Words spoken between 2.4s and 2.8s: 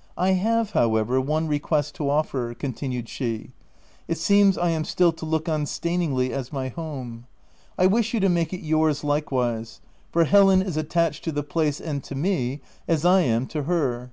con